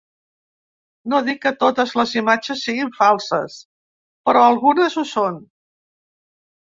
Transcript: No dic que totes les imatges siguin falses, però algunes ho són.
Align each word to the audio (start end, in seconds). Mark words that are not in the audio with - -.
No 1.11 1.17
dic 1.25 1.41
que 1.41 1.49
totes 1.63 1.91
les 1.99 2.13
imatges 2.21 2.63
siguin 2.69 2.89
falses, 3.01 3.57
però 4.31 4.41
algunes 4.47 4.97
ho 5.03 5.05
són. 5.11 5.37